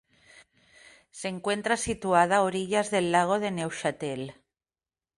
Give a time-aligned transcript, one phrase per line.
[1.11, 4.33] Se encuentra situada a orillas del lago de Neuchâtel.